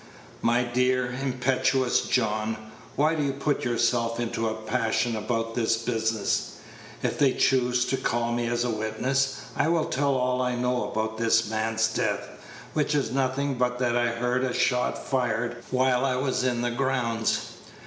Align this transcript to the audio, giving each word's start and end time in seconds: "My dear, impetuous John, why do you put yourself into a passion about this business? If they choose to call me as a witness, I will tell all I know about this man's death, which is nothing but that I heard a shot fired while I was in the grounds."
"My 0.41 0.63
dear, 0.63 1.15
impetuous 1.21 2.07
John, 2.07 2.57
why 2.95 3.13
do 3.13 3.21
you 3.21 3.33
put 3.33 3.63
yourself 3.63 4.19
into 4.19 4.47
a 4.49 4.55
passion 4.55 5.15
about 5.15 5.53
this 5.53 5.77
business? 5.77 6.57
If 7.03 7.19
they 7.19 7.33
choose 7.33 7.85
to 7.85 7.97
call 7.97 8.31
me 8.31 8.47
as 8.47 8.63
a 8.63 8.71
witness, 8.71 9.41
I 9.55 9.67
will 9.67 9.85
tell 9.85 10.15
all 10.15 10.41
I 10.41 10.55
know 10.55 10.89
about 10.91 11.19
this 11.19 11.51
man's 11.51 11.87
death, 11.87 12.27
which 12.73 12.95
is 12.95 13.11
nothing 13.11 13.59
but 13.59 13.77
that 13.77 13.95
I 13.95 14.07
heard 14.07 14.43
a 14.43 14.55
shot 14.55 14.97
fired 14.97 15.57
while 15.69 16.03
I 16.03 16.15
was 16.15 16.43
in 16.43 16.61
the 16.63 16.71
grounds." 16.71 17.51